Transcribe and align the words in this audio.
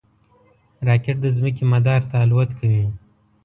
راکټ 0.87 1.17
د 1.21 1.25
ځمکې 1.37 1.63
مدار 1.73 2.01
ته 2.09 2.15
الوت 2.23 2.49
کوي 2.59 2.85